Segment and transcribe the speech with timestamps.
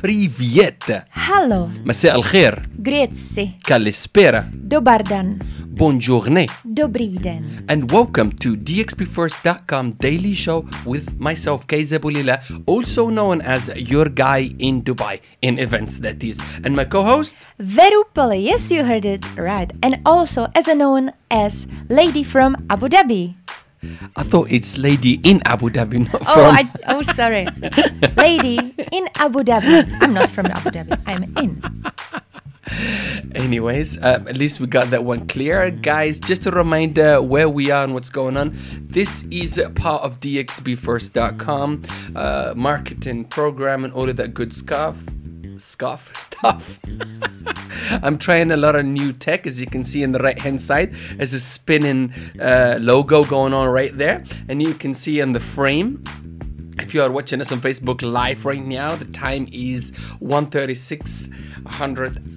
[0.00, 0.84] Привет!
[1.12, 1.68] Hello!
[1.84, 2.62] مساء الخير!
[2.82, 3.58] Grazie!
[3.66, 4.48] Kalispera!
[4.52, 5.38] Dobardan.
[5.66, 6.44] Buongiorno!
[6.62, 7.18] Dobri!
[7.68, 14.54] And welcome to DXBFirst.com daily show with myself, Keiza Bulila, also known as your guy
[14.60, 17.34] in Dubai, in events that is, and my co-host...
[17.58, 23.34] Verupoli, yes you heard it right, and also as known as Lady from Abu Dhabi.
[24.16, 26.54] I thought it's lady in Abu Dhabi, not Oh, from...
[26.54, 27.46] I, oh, sorry.
[28.16, 29.96] Lady in Abu Dhabi.
[30.02, 31.62] I'm not from Abu Dhabi, I'm in.
[33.34, 35.70] Anyways, uh, at least we got that one clear.
[35.70, 38.56] Guys, just a reminder where we are and what's going on.
[38.80, 41.82] This is a part of DXBFirst.com,
[42.16, 44.98] uh, marketing program and all of that good stuff.
[45.58, 46.80] Scuff stuff.
[48.02, 50.60] I'm trying a lot of new tech, as you can see on the right hand
[50.60, 50.92] side.
[51.16, 55.40] There's a spinning uh, logo going on right there, and you can see on the
[55.40, 56.04] frame
[56.80, 61.28] if you are watching us on Facebook live right now, the time is 1:36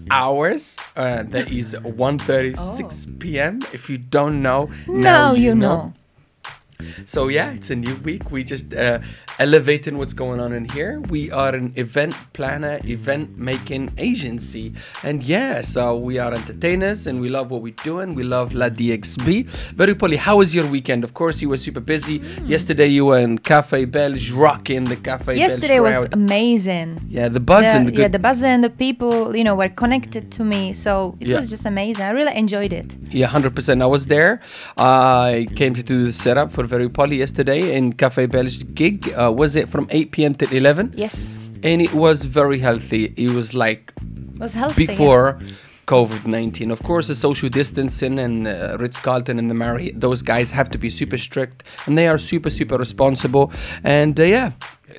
[0.10, 0.78] hours.
[0.96, 3.60] Uh, that is 1:36 p.m.
[3.74, 5.94] If you don't know, Now you know.
[7.06, 8.32] So yeah, it's a new week.
[8.32, 9.00] We just uh,
[9.40, 11.00] elevating what's going on in here.
[11.10, 17.22] We are an event planner, event making agency, and yeah, so we are entertainers and
[17.22, 18.14] we love what we're doing.
[18.16, 19.46] We love La DXB.
[19.76, 21.04] Very Polly, how was your weekend?
[21.04, 22.22] Of course, you were super busy.
[22.46, 25.38] Yesterday, you were in Cafe Belge, rocking the Cafe Belge.
[25.38, 26.14] Yesterday Belge was crowd.
[26.14, 27.02] amazing.
[27.10, 28.02] yeah, the buzz The- and the good.
[28.02, 30.74] yeah, the buzz and the people, you know, were connected to me.
[30.74, 31.36] So it Yeah.
[31.38, 32.04] was just amazing.
[32.06, 32.96] I really enjoyed it.
[33.12, 33.82] Yeah, hundred percent.
[33.82, 34.40] I was there.
[34.78, 38.98] I came to do the setup for Very Poly yesterday in Cafe Belge gig.
[39.14, 40.34] Uh, was it from eight p.m.
[40.36, 40.86] to eleven?
[40.96, 41.28] Yes.
[41.64, 43.04] And it was very healthy.
[43.18, 43.92] It was like
[44.36, 44.84] It was healthy.
[44.86, 44.92] yeah.
[44.92, 45.26] before
[45.88, 46.72] COVID nineteen.
[46.72, 50.00] Of course, the social distancing and uh, Ritz Carlton and the Marriott.
[50.00, 53.52] Those guys have to be super strict, and they are super super responsible.
[53.84, 54.52] And uh, yeah.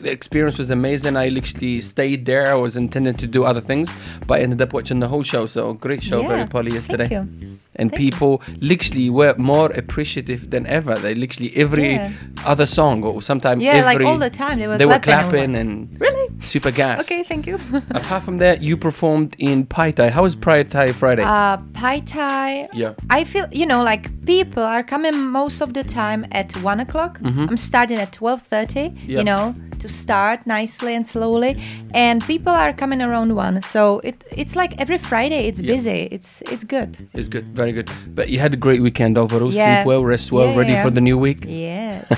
[0.03, 1.17] The experience was amazing.
[1.19, 2.45] I literally stayed there.
[2.49, 3.93] I was intending to do other things,
[4.27, 5.45] but I ended up watching the whole show.
[5.47, 7.52] So great show, Yeah, very poly yesterday Thank you.
[7.77, 10.95] And people literally were more appreciative than ever.
[10.95, 12.13] They literally every Yeah.
[12.45, 15.55] other song or sometimes Yeah, like all the time they were they were clapping clapping
[15.57, 16.29] and Really?
[16.41, 17.01] super gas.
[17.05, 17.59] Okay, thank you.
[17.91, 20.11] Apart from that, you performed in Pai Thai.
[20.11, 21.23] How was Pai Thai Friday?
[21.25, 22.69] uh, Pai Thai.
[22.75, 22.93] Yeah.
[23.09, 27.19] I feel you know like people are coming most of the time at one o'clock.
[27.25, 28.91] I'm starting at twelve thirty.
[28.91, 29.11] Mm-hmm.
[29.11, 29.19] Yeah.
[29.19, 31.53] You know to start nicely and slowly,
[31.93, 33.61] and people are coming around one.
[33.63, 35.73] So it it's like every Friday it's Yeah.
[35.75, 36.01] busy.
[36.17, 36.91] It's it's good.
[37.19, 37.89] it's good, very good.
[38.15, 39.53] But you had a great weekend overall.
[39.53, 39.63] Yeah.
[39.83, 41.41] Sleep well, rest well, Yeah, ready for the new week.
[41.49, 42.09] Yes.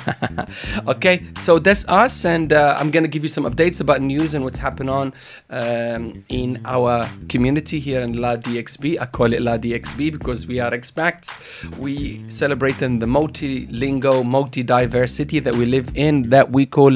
[0.95, 4.45] okay, so that's us, and uh, I'm gonna give you some updates about news and
[4.45, 5.13] what's happening on
[5.51, 9.01] um, in our community here in La DXB.
[9.01, 11.35] I call it La DXB because we are expats.
[11.79, 11.95] We
[12.29, 16.93] celebrating the multilingual, multi-diversity that we live in that we call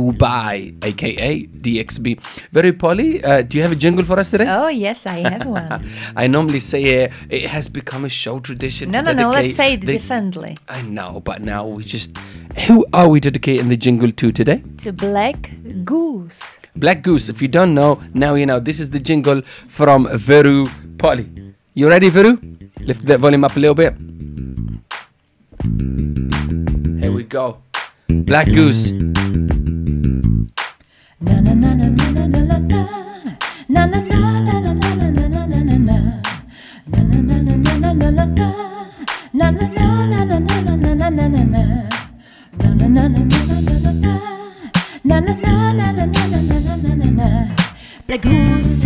[0.00, 2.18] Dubai, aka DXB.
[2.52, 4.46] Very Polly, uh, do you have a jingle for us today?
[4.48, 5.84] oh yes, I have one.
[6.16, 8.90] I normally say uh, it has become a show tradition.
[8.90, 9.30] No, no, no.
[9.30, 10.56] Let's say it the- differently.
[10.68, 12.16] I know, but now we just.
[12.66, 14.62] Who are we dedicating the jingle to today?
[14.78, 15.50] To Black
[15.84, 16.58] Goose.
[16.76, 17.28] Black Goose.
[17.28, 18.58] If you don't know, now you know.
[18.60, 20.66] This is the jingle from Veru
[20.98, 21.28] Polly.
[21.74, 22.38] You ready, Veru?
[22.80, 23.94] Lift that volume up a little bit.
[27.02, 27.58] Here we go.
[28.08, 28.90] Black Goose.
[48.10, 48.82] black goose.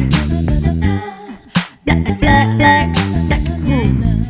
[1.87, 2.93] Black, black, black,
[3.27, 4.29] black goose.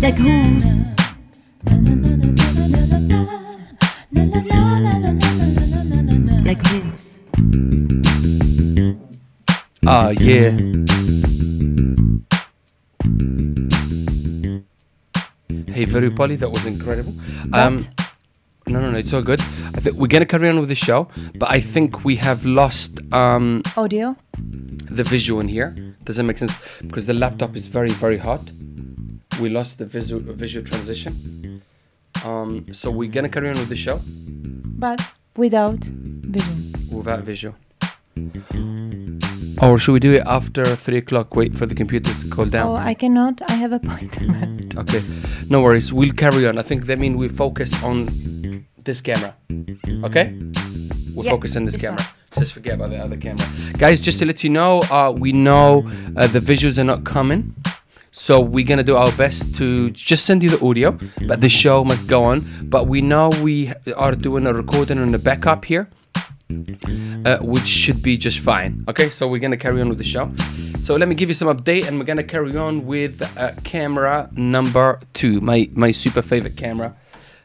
[0.00, 0.82] Black goose.
[6.44, 7.18] Like goose.
[9.86, 10.89] Ah, yeah.
[15.80, 17.10] Hey, Veru Polly, that was incredible.
[17.54, 17.78] Um,
[18.66, 19.40] no, no, no, it's all good.
[19.40, 23.00] I think we're gonna carry on with the show, but I think we have lost
[23.14, 24.14] um, audio?
[24.36, 25.74] the visual in here.
[26.04, 26.60] Does that make sense?
[26.82, 28.42] Because the laptop is very, very hot.
[29.40, 31.62] We lost the visual visual transition.
[32.26, 33.96] Um, so we're gonna carry on with the show
[34.84, 35.00] But
[35.34, 36.98] without vision.
[36.98, 37.54] without visual.
[39.62, 41.36] Or should we do it after three o'clock?
[41.36, 42.68] Wait for the computer to cool down.
[42.68, 43.42] Oh, I cannot.
[43.48, 44.58] I have a appointment.
[44.80, 45.00] Okay,
[45.50, 45.92] no worries.
[45.92, 46.56] We'll carry on.
[46.56, 48.06] I think that means we focus on
[48.84, 49.34] this camera.
[50.04, 50.32] Okay?
[51.14, 51.98] We'll Yeah, focus on this, this camera.
[52.00, 52.38] one.
[52.38, 53.44] Just forget about the other camera.
[53.76, 55.80] Guys, just to let you know, uh, we know
[56.16, 57.54] uh, the visuals are not coming.
[58.12, 60.96] So we're gonna do our best to just send you the audio,
[61.26, 62.40] but the show must go on.
[62.64, 65.88] But we know we are doing a recording and a backup here,
[67.24, 68.84] uh, which should be just fine.
[68.88, 70.32] Okay, so we're gonna carry on with the show.
[70.36, 74.28] So let me give you some update, and we're gonna carry on with uh, camera
[74.36, 76.94] number two, my my super favorite camera.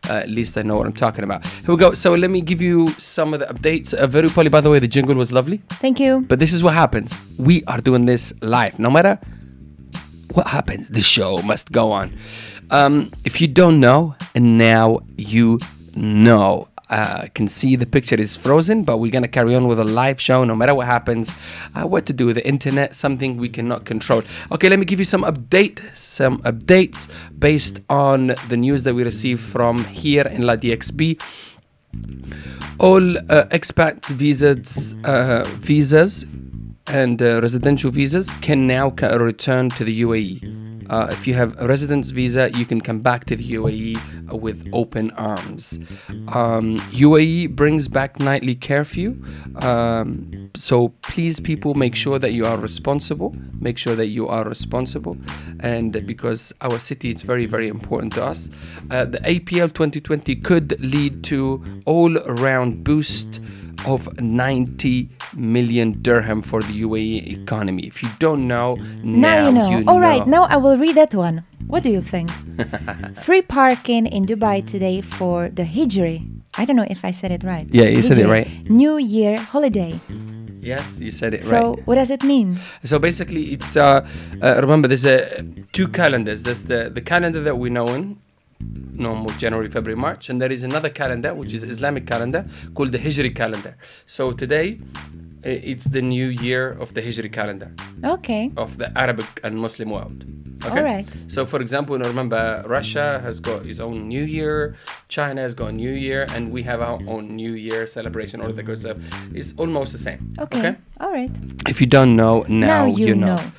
[0.10, 1.44] Uh, at least I know what I'm talking about.
[1.46, 1.94] Here we go.
[1.94, 3.92] So let me give you some of the updates.
[3.94, 5.64] Uh, very poorly, by the way, the jingle was lovely.
[5.70, 6.22] Thank you.
[6.28, 7.40] But this is what happens.
[7.44, 8.78] We are doing this live.
[8.78, 9.20] No matter
[10.34, 12.16] what happens, the show must go on.
[12.70, 15.58] Um, if you don't know, and now you
[15.96, 16.68] know.
[16.90, 20.22] Uh, can see the picture is frozen, but we're gonna carry on with a live
[20.22, 21.34] show no matter what happens.
[21.76, 24.22] Uh, what to do with the internet, something we cannot control.
[24.52, 27.08] Okay, let me give you some update, some updates
[27.40, 31.20] based on the news that we received from here in La DXB
[32.80, 36.26] all uh, expat visas, uh, visas
[36.88, 40.88] and uh, residential visas can now ca- return to the UAE.
[40.88, 43.98] Uh, if you have a residence visa, you can come back to the UAE
[44.32, 45.80] uh, with open arms.
[46.28, 49.18] Um, UAE brings back nightly curfew,
[49.56, 53.36] um, so please, people, make sure that you are responsible.
[53.60, 55.18] Make sure that you are responsible,
[55.60, 58.50] and because our city is very, very important to us,
[58.92, 63.40] uh, the IPL 2020 could lead to all-round boost
[63.86, 67.84] of 90 million dirham for the UAE economy.
[67.84, 69.92] If you don't know, now, Now, you know.
[69.92, 70.42] All right, know.
[70.42, 71.44] now I will read that one.
[71.68, 72.32] What do you think?
[73.18, 76.36] Free parking in Dubai today for the Hijri.
[76.58, 77.68] I don't know if I said it right.
[77.72, 78.48] Yeah, you said it right.
[78.70, 80.00] New Year holiday.
[80.66, 81.62] Yes, you said it So, right.
[81.78, 82.60] So what does it mean?
[82.84, 84.06] So basically, it's uh,
[84.42, 86.42] uh, remember there's uh, two calendars.
[86.44, 88.18] There's the the calendar that we know in
[89.08, 92.42] normal January, February, March, and there is another calendar which is Islamic calendar
[92.74, 93.74] called the Hijri calendar.
[94.08, 94.80] So today,
[95.44, 97.70] it's the new year of the Hijri calendar
[98.04, 98.52] Okay.
[98.58, 100.26] of the Arabic and Muslim world.
[100.66, 100.78] Okay.
[100.78, 101.06] All right.
[101.28, 104.76] So, for example, remember Russia has got its own New Year,
[105.08, 108.42] China has got a New Year, and we have our own New Year celebration.
[108.42, 108.98] All of that good stuff.
[109.34, 110.34] It's almost the same.
[110.40, 110.76] Okay.
[111.00, 111.32] All right.
[111.68, 113.36] If you don't know, now, Now you know.
[113.36, 113.52] know.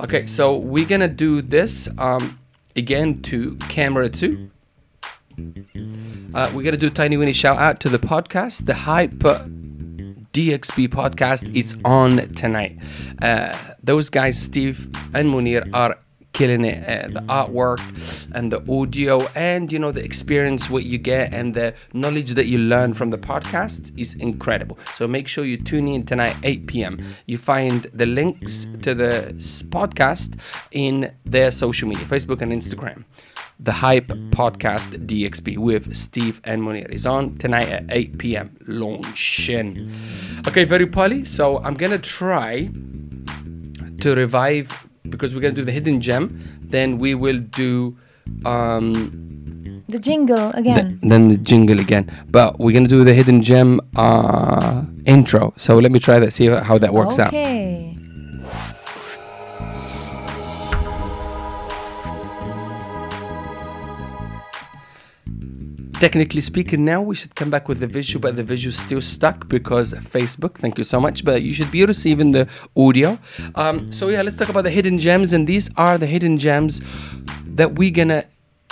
[0.00, 2.38] Okay, so we're gonna do this um,
[2.76, 4.50] again to camera two.
[6.34, 9.22] Uh, we're gonna do tiny winnie shout out to the podcast, the hype.
[10.34, 12.76] DXB podcast is on tonight.
[13.22, 15.96] Uh, those guys, Steve and Munir, are
[16.34, 16.86] killing it.
[16.86, 17.80] Uh, the artwork
[18.32, 22.46] and the audio, and you know the experience, what you get, and the knowledge that
[22.46, 24.78] you learn from the podcast is incredible.
[24.94, 27.02] So make sure you tune in tonight, 8 p.m.
[27.26, 29.32] You find the links to the
[29.70, 30.38] podcast
[30.72, 33.04] in their social media, Facebook and Instagram.
[33.60, 38.56] The Hype Podcast DXB with Steve and Munir is on tonight at 8 p.m.
[38.66, 39.92] Launching.
[40.48, 41.24] Okay, very poly.
[41.24, 42.68] So I'm gonna try
[44.00, 46.40] to revive because we're gonna do the hidden gem.
[46.62, 47.96] Then we will do
[48.44, 50.98] um The jingle again.
[51.02, 52.10] then the jingle again.
[52.30, 55.52] But we're gonna do the hidden gem uh intro.
[55.56, 56.32] So let me try that.
[56.32, 57.28] See how that works out.
[57.28, 57.83] okay.
[66.04, 69.48] Technically speaking now we should come back with the visual but the visual's still stuck
[69.48, 70.58] because facebook.
[70.58, 72.46] Thank you so much but you should be receiving the
[72.76, 73.18] audio.
[73.54, 76.82] Um, so yeah let's talk about the hidden gems and these are the hidden gems
[77.58, 78.26] that we're gonna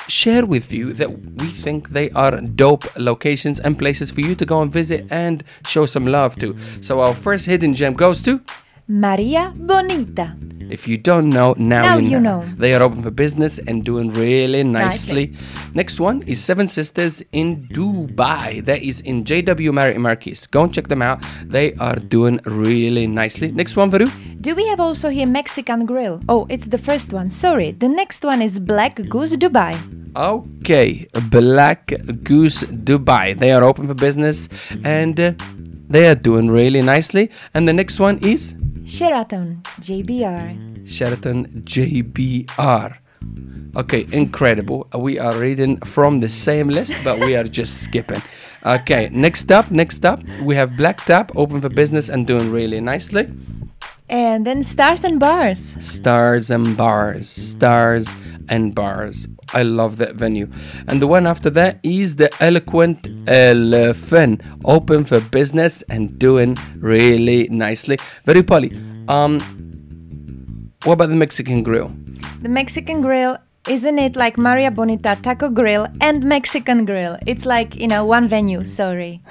[0.09, 1.11] share with you that
[1.41, 5.43] we think they are dope locations and places for you to go and visit and
[5.65, 6.55] show some love to.
[6.83, 8.43] So our first hidden gem goes to
[8.89, 10.37] Maria Bonita.
[10.73, 12.43] If you don't know, now, Now you, you know.
[12.43, 12.55] know.
[12.57, 15.27] They are open for business and doing really nicely.
[15.27, 15.75] Nicely.
[15.75, 18.65] Next one is Seven Sisters in Dubai.
[18.65, 20.47] That is in JW Marriott Marquis.
[20.51, 21.23] Go and check them out.
[21.45, 23.53] They are doing really nicely.
[23.53, 24.07] Next one, Varu.
[24.41, 26.21] Do we have also here Mexican Grill?
[26.29, 27.29] Oh, it's the first one.
[27.29, 27.73] Sorry.
[27.73, 29.77] The next one is Black Goose Dubai.
[30.17, 31.87] Okay, Black
[32.23, 33.39] Goose Dubai.
[33.39, 34.49] They are open for business
[34.85, 35.33] and uh,
[35.89, 37.31] they are doing really nicely.
[37.55, 40.89] And the next one is Sheraton JBR.
[40.89, 42.97] Sheraton JBR.
[43.77, 44.89] Okay, incredible.
[44.99, 48.21] We are reading from the same list, but we are just skipping.
[48.67, 52.81] Okay, next up, next up, we have Black Tap open for business and doing really
[52.81, 53.31] nicely.
[54.09, 55.77] And then Stars and Bars.
[55.81, 58.15] Stars and Bars, Stars
[58.49, 59.29] and Bars.
[59.53, 60.49] I love that venue.
[60.89, 67.49] And the one after that is the Eloquent Elephant, open for business and doing really
[67.49, 67.99] nicely.
[68.25, 68.73] Very poly.
[69.09, 69.41] Um,
[70.85, 71.93] what about the Mexican Grill?
[72.43, 77.17] The Mexican Grill Isn't it like Maria Bonita Taco Grill and Mexican Grill?
[77.29, 79.23] It's like, you know, one venue, sorry.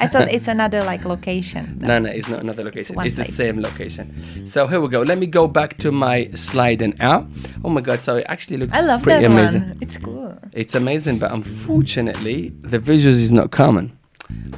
[0.00, 1.78] I thought it's another like location.
[1.90, 3.06] No, no, it's not another It's- it's location.
[3.20, 4.44] It's, the same location.
[4.46, 5.02] So here we go.
[5.02, 7.26] Let me go back to my slide and out.
[7.64, 9.62] Oh my god, so it actually looks I love pretty that amazing.
[9.62, 9.78] one.
[9.80, 10.36] It's cool.
[10.52, 13.96] It's amazing, but unfortunately, the visuals is not common.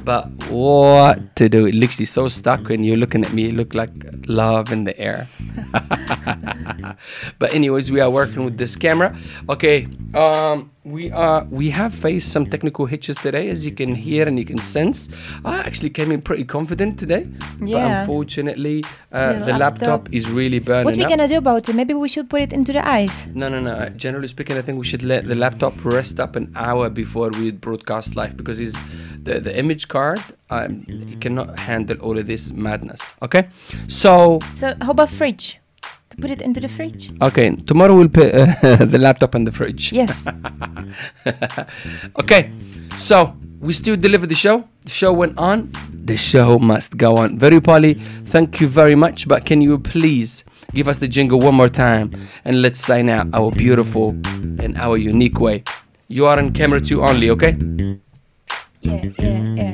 [0.03, 1.65] But what to do?
[1.65, 3.49] It literally so stuck when you're looking at me.
[3.49, 3.91] It look like
[4.27, 5.27] love in the air.
[7.39, 9.15] but anyways, we are working with this camera.
[9.49, 14.27] Okay, um, we are we have faced some technical hitches today, as you can hear
[14.27, 15.09] and you can sense.
[15.45, 17.27] I actually came in pretty confident today,
[17.59, 20.13] but unfortunately, uh, the laptop laptop.
[20.13, 21.09] is really burning What are we up.
[21.09, 21.75] gonna do about it?
[21.75, 23.27] Maybe we should put it into the ice.
[23.33, 23.71] No, no, no.
[23.71, 27.29] Uh, Generally speaking, I think we should let the laptop rest up an hour before
[27.31, 28.77] we broadcast live because it's
[29.23, 30.19] the the image card.
[30.49, 33.01] Um, it cannot handle all of this madness.
[33.21, 33.47] Okay,
[33.87, 35.59] so So how about fridge?
[36.13, 37.11] To put it into the fridge?
[37.23, 38.53] okay, tomorrow we'll put uh,
[38.85, 39.91] the laptop in the fridge.
[39.91, 40.25] Yes.
[42.19, 42.51] Okay,
[42.97, 44.63] so we still deliver the show.
[44.83, 45.71] The show went on.
[45.91, 47.39] The show must go on.
[47.39, 49.27] Very Polly, thank you very much.
[49.27, 50.43] But can you please
[50.73, 52.11] give us the jingle one more time
[52.45, 54.09] and let's sign out our beautiful
[54.61, 55.63] and our unique way.
[56.07, 57.55] You are on camera two only, okay?
[58.81, 59.73] yeah, yeah, yeah.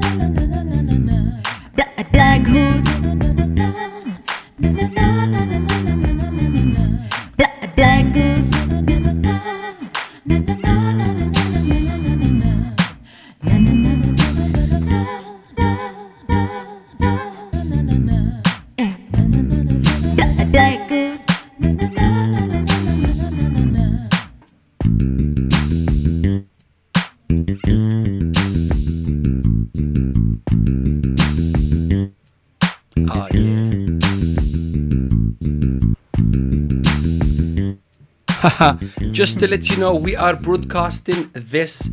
[39.11, 41.89] Just to let you know, we are broadcasting this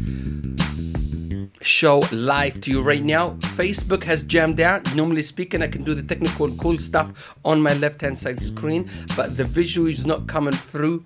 [1.60, 3.30] show live to you right now.
[3.58, 4.94] Facebook has jammed out.
[4.94, 8.40] Normally speaking, I can do the technical and cool stuff on my left hand side
[8.40, 11.04] screen, but the visual is not coming through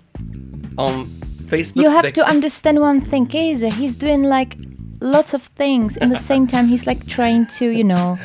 [0.79, 1.05] on
[1.51, 1.83] Facebook.
[1.83, 3.69] You have They- to understand one thing, Kaiser.
[3.69, 4.57] He's doing like
[5.03, 6.67] lots of things in the same time.
[6.67, 8.19] He's like trying to, you know,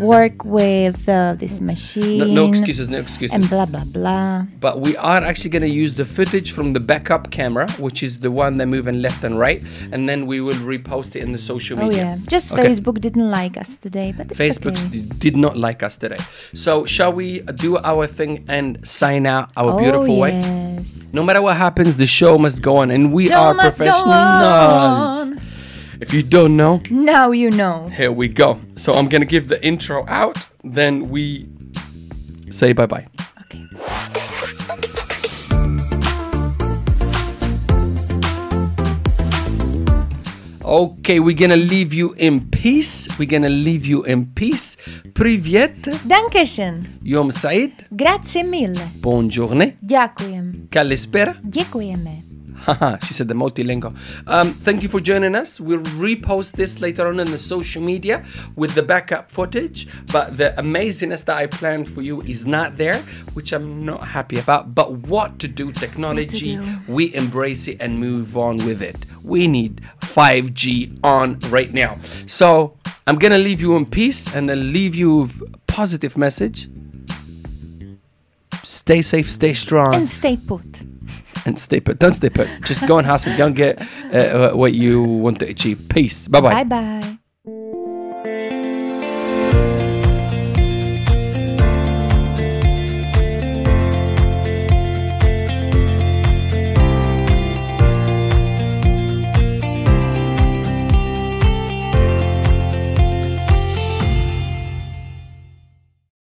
[0.00, 2.18] work with uh, this machine.
[2.18, 3.34] no, no excuses, no excuses.
[3.34, 4.46] And blah blah blah.
[4.60, 8.20] but we are actually going to use the footage from the backup camera, which is
[8.20, 9.60] the one that moving left and right,
[9.92, 11.84] and then we will repost it in the social media.
[11.84, 12.16] Oh media.
[12.18, 12.28] yeah.
[12.28, 12.66] Just Okay.
[12.66, 15.18] Facebook didn't like us today, but Facebook okay.
[15.18, 16.18] did not like us today.
[16.52, 20.32] So shall we do our thing and sign out our oh, beautiful way?
[20.38, 21.10] yes.
[21.12, 25.43] No matter what happens, the show must go on, and we Show are professionals.
[26.04, 27.88] If you don't know, Now you know.
[27.88, 28.58] here we go.
[28.76, 31.46] So I'm gonna give the intro out, then we
[32.50, 33.06] say bye bye.
[33.40, 33.64] Okay.
[40.66, 43.08] Okay, we're gonna leave you in peace.
[43.18, 44.76] We're gonna leave you in peace.
[45.12, 46.86] Privyet, Dankeschön.
[47.02, 48.80] Yom Said, Grazie mille.
[49.02, 50.66] buongiorno, Ďakujem.
[50.70, 51.34] kalispera.
[51.42, 52.10] Děkujeme.
[52.56, 53.96] Haha, she said the multilingual.
[54.26, 55.60] Um, thank you for joining us.
[55.60, 58.24] We'll repost this later on in the social media
[58.56, 59.88] with the backup footage.
[60.12, 62.98] But the amazingness that I planned for you is not there,
[63.34, 64.74] which I'm not happy about.
[64.74, 65.72] But what to do?
[65.72, 66.80] Technology, do?
[66.88, 69.06] we embrace it and move on with it.
[69.24, 71.96] We need 5G on right now.
[72.26, 76.68] So I'm gonna leave you in peace and then leave you with a positive message.
[78.62, 80.93] Stay safe, stay strong And stay put.
[81.46, 81.98] And stay put.
[81.98, 82.48] Don't stay put.
[82.62, 83.36] Just go and hustle.
[83.36, 83.80] Don't get
[84.12, 85.80] uh, what you want to achieve.
[85.88, 86.28] Peace.
[86.28, 86.64] Bye bye.
[86.64, 87.13] Bye bye.